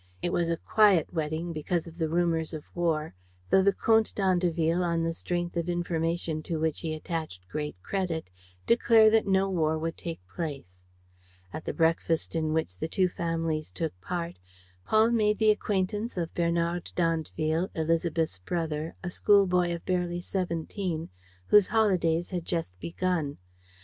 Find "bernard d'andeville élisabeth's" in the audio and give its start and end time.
16.33-18.39